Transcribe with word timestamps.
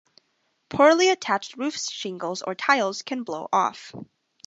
Poorly 0.69 1.09
attached 1.11 1.57
roof 1.57 1.75
shingles 1.77 2.41
or 2.41 2.55
tiles 2.55 3.03
can 3.03 3.21
blow 3.21 3.47
off. 3.53 3.93